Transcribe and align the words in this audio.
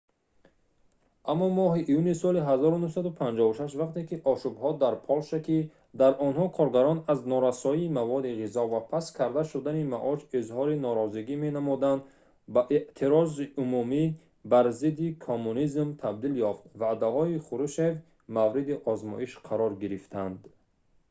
аммо 1.31 1.47
моҳи 1.59 1.81
июни 1.91 2.13
соли 2.21 2.41
1956 2.51 3.73
вақте 3.81 4.01
ки 4.09 4.15
ошӯбҳо 4.31 4.69
дар 4.83 4.93
полша 5.07 5.37
ки 5.47 5.57
дар 5.99 6.11
онҳо 6.27 6.45
коргарон 6.57 6.99
аз 7.11 7.19
норасоии 7.31 7.93
маводи 7.97 8.31
ғизо 8.41 8.63
ва 8.73 8.79
паст 8.91 9.09
карда 9.17 9.43
шудани 9.51 9.83
маош 9.93 10.19
изҳори 10.39 10.75
норозигӣ 10.85 11.35
менамуданд 11.45 12.01
ба 12.53 12.61
эътирози 12.77 13.45
умумӣ 13.63 14.05
бар 14.51 14.65
зидди 14.79 15.07
коммунизм 15.27 15.87
табдил 16.01 16.33
ёфт 16.51 16.63
ваъдаҳои 16.81 17.43
хрушщев 17.45 17.95
мавриди 18.35 18.75
озмоиш 18.91 19.31
қарор 19.47 19.71
гирифтанд 19.81 20.39